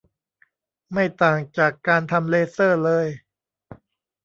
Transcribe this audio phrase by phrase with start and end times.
[0.93, 3.07] ไม่ต่างจากการทำเลเซอร์เลย